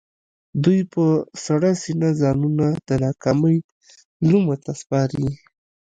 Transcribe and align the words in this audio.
دوی 0.63 0.79
په 0.93 1.03
سړه 1.45 1.71
سينه 1.83 2.09
ځانونه 2.21 2.65
د 2.87 2.89
ناکامۍ 3.05 3.57
لومو 4.27 4.55
ته 4.63 4.71
سپاري. 4.81 5.27